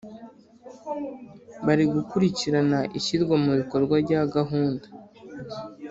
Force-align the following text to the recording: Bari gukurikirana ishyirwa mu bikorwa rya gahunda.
Bari 1.65 1.83
gukurikirana 1.93 2.79
ishyirwa 2.97 3.35
mu 3.43 3.51
bikorwa 3.59 3.95
rya 4.05 4.21
gahunda. 4.35 4.87